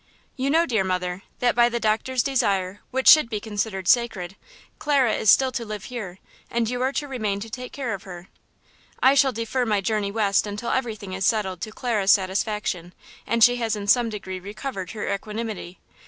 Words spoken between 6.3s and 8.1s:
and you are to remain to take care of